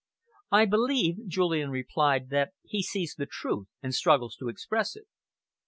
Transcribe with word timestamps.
"I 0.51 0.65
believe," 0.65 1.27
Julian 1.27 1.69
replied, 1.69 2.29
"that 2.31 2.53
he 2.65 2.81
sees 2.81 3.13
the 3.15 3.27
truth 3.29 3.67
and 3.83 3.93
struggles 3.93 4.35
to 4.37 4.49
express 4.49 4.95
it." 4.95 5.05